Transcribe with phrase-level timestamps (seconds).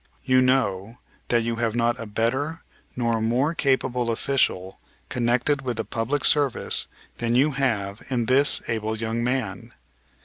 [0.25, 0.97] You know
[1.27, 2.61] that you have not a better
[2.95, 6.87] nor a more capable official connected with the public service
[7.19, 9.73] than you have in this able young man.